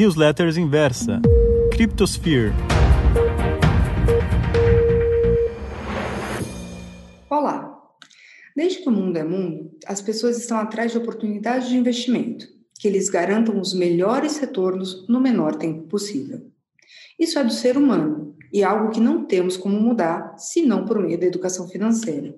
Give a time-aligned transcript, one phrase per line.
[0.00, 1.20] Newsletters Inversa,
[1.72, 2.54] Cryptosphere.
[7.28, 7.78] Olá!
[8.56, 12.46] Desde que o mundo é mundo, as pessoas estão atrás de oportunidades de investimento
[12.78, 16.50] que lhes garantam os melhores retornos no menor tempo possível.
[17.18, 21.20] Isso é do ser humano e algo que não temos como mudar senão por meio
[21.20, 22.34] da educação financeira.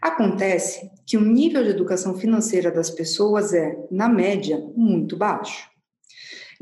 [0.00, 5.70] Acontece que o nível de educação financeira das pessoas é, na média, muito baixo.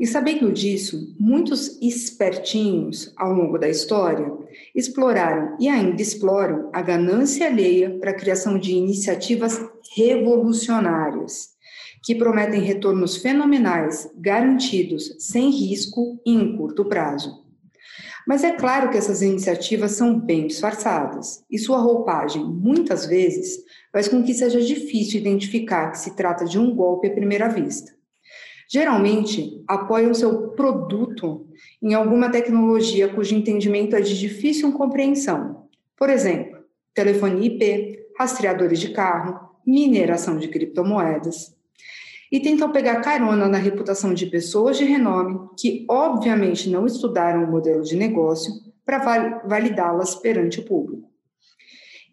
[0.01, 4.33] E sabendo disso, muitos espertinhos ao longo da história
[4.73, 9.63] exploraram e ainda exploram a ganância alheia para a criação de iniciativas
[9.95, 11.49] revolucionárias
[12.03, 17.45] que prometem retornos fenomenais, garantidos, sem risco e em curto prazo.
[18.27, 23.59] Mas é claro que essas iniciativas são bem disfarçadas, e sua roupagem, muitas vezes,
[23.93, 28.00] faz com que seja difícil identificar que se trata de um golpe à primeira vista.
[28.71, 31.45] Geralmente, apoiam seu produto
[31.81, 35.67] em alguma tecnologia cujo entendimento é de difícil compreensão.
[35.97, 36.57] Por exemplo,
[36.93, 41.53] telefonia IP, rastreadores de carro, mineração de criptomoedas
[42.31, 47.51] e tentam pegar carona na reputação de pessoas de renome que, obviamente, não estudaram o
[47.51, 48.53] modelo de negócio
[48.85, 51.11] para validá-las perante o público.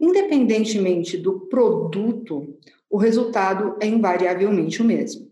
[0.01, 2.59] Independentemente do produto,
[2.91, 5.29] o resultado é invariavelmente o mesmo.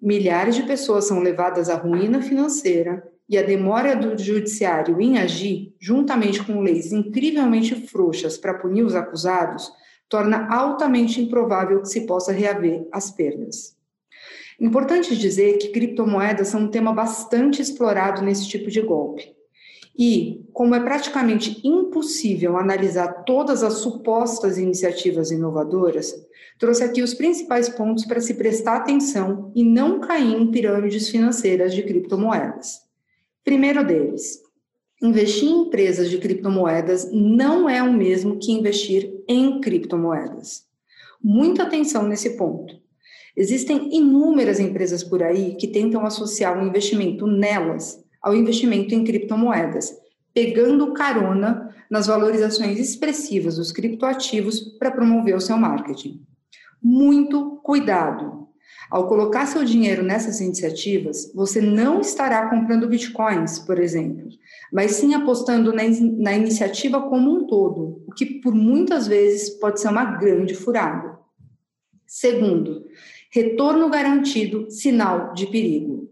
[0.00, 5.74] Milhares de pessoas são levadas à ruína financeira e a demora do judiciário em agir,
[5.80, 9.70] juntamente com leis incrivelmente frouxas para punir os acusados,
[10.08, 13.76] torna altamente improvável que se possa reaver as perdas.
[14.58, 19.35] Importante dizer que criptomoedas são um tema bastante explorado nesse tipo de golpe.
[19.98, 26.14] E, como é praticamente impossível analisar todas as supostas iniciativas inovadoras,
[26.58, 31.74] trouxe aqui os principais pontos para se prestar atenção e não cair em pirâmides financeiras
[31.74, 32.80] de criptomoedas.
[33.42, 34.40] Primeiro deles,
[35.02, 40.66] investir em empresas de criptomoedas não é o mesmo que investir em criptomoedas.
[41.22, 42.74] Muita atenção nesse ponto.
[43.36, 49.04] Existem inúmeras empresas por aí que tentam associar o um investimento nelas ao investimento em
[49.04, 49.96] criptomoedas,
[50.34, 56.26] pegando carona nas valorizações expressivas dos criptoativos para promover o seu marketing.
[56.82, 58.48] Muito cuidado!
[58.90, 64.28] Ao colocar seu dinheiro nessas iniciativas, você não estará comprando bitcoins, por exemplo,
[64.72, 65.82] mas sim apostando na,
[66.18, 71.16] na iniciativa como um todo, o que por muitas vezes pode ser uma grande furada.
[72.08, 72.86] Segundo,
[73.36, 76.08] Retorno garantido, sinal de perigo.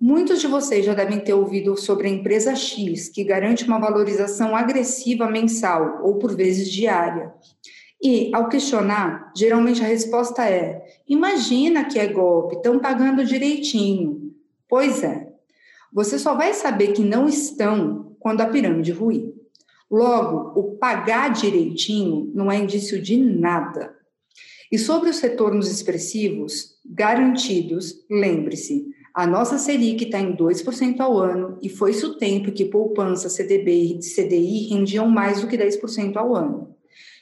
[0.00, 4.56] Muitos de vocês já devem ter ouvido sobre a empresa X, que garante uma valorização
[4.56, 7.34] agressiva mensal ou por vezes diária.
[8.02, 14.34] E, ao questionar, geralmente a resposta é: imagina que é golpe, estão pagando direitinho.
[14.66, 15.28] Pois é.
[15.92, 19.34] Você só vai saber que não estão quando a pirâmide ruir.
[19.90, 23.94] Logo, o pagar direitinho não é indício de nada.
[24.72, 28.86] E sobre os retornos expressivos garantidos, lembre-se,
[29.20, 33.28] a nossa Selic está em 2% ao ano e foi isso o tempo que poupança,
[33.28, 36.74] CDB e CDI rendiam mais do que 10% ao ano.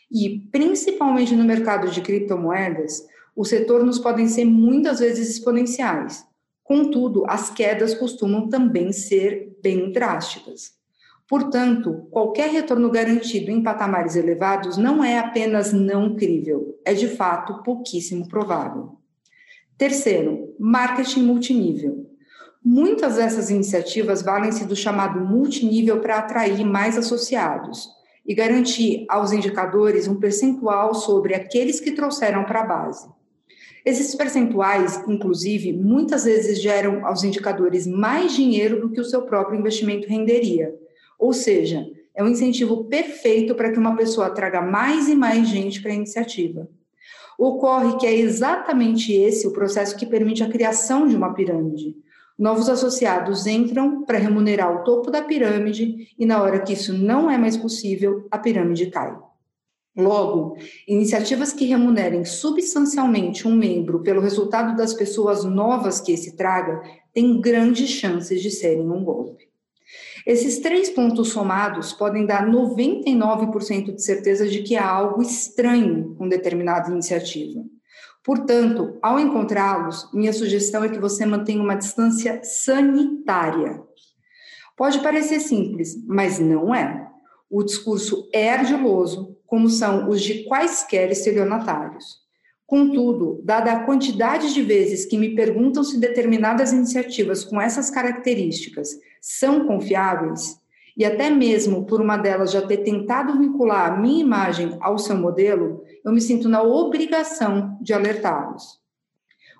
[0.09, 3.05] E, principalmente no mercado de criptomoedas,
[3.35, 6.25] os retornos podem ser muitas vezes exponenciais.
[6.63, 10.79] Contudo, as quedas costumam também ser bem drásticas.
[11.29, 17.61] Portanto, qualquer retorno garantido em patamares elevados não é apenas não crível, é de fato
[17.65, 18.99] pouquíssimo provável.
[19.79, 22.07] Terceiro, marketing multinível.
[22.63, 27.89] Muitas dessas iniciativas valem-se do chamado multinível para atrair mais associados
[28.27, 33.09] e garantir aos indicadores um percentual sobre aqueles que trouxeram para a base.
[33.87, 39.59] Esses percentuais, inclusive, muitas vezes geram aos indicadores mais dinheiro do que o seu próprio
[39.59, 40.75] investimento renderia
[41.19, 41.85] ou seja,
[42.15, 45.95] é um incentivo perfeito para que uma pessoa traga mais e mais gente para a
[45.95, 46.69] iniciativa.
[47.39, 51.95] Ocorre que é exatamente esse o processo que permite a criação de uma pirâmide.
[52.37, 57.31] Novos associados entram para remunerar o topo da pirâmide e, na hora que isso não
[57.31, 59.17] é mais possível, a pirâmide cai.
[59.97, 66.83] Logo, iniciativas que remunerem substancialmente um membro pelo resultado das pessoas novas que esse traga
[67.13, 69.48] têm grandes chances de serem um golpe.
[70.27, 76.29] Esses três pontos somados podem dar 99% de certeza de que há algo estranho com
[76.29, 77.65] determinada iniciativa.
[78.23, 83.83] Portanto, ao encontrá-los, minha sugestão é que você mantenha uma distância sanitária.
[84.77, 87.09] Pode parecer simples, mas não é.
[87.51, 92.28] O discurso é ardiloso, como são os de quaisquer estelionatários.
[92.69, 98.91] Contudo, dada a quantidade de vezes que me perguntam se determinadas iniciativas com essas características
[99.23, 100.61] são confiáveis,
[100.95, 105.17] e até mesmo por uma delas já ter tentado vincular a minha imagem ao seu
[105.17, 108.79] modelo, eu me sinto na obrigação de alertá-los.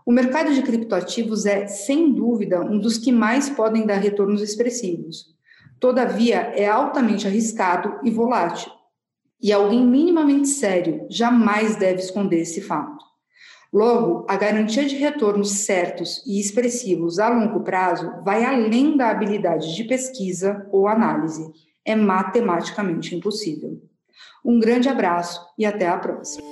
[0.05, 5.35] O mercado de criptoativos é, sem dúvida, um dos que mais podem dar retornos expressivos.
[5.81, 8.78] Todavia, é altamente arriscado e volátil.
[9.41, 13.09] E alguém minimamente sério jamais deve esconder esse fato.
[13.73, 19.75] Logo, a garantia de retornos certos e expressivos a longo prazo vai além da habilidade
[19.75, 21.47] de pesquisa ou análise.
[21.85, 23.81] É matematicamente impossível.
[24.45, 26.43] Um grande abraço e até a próxima.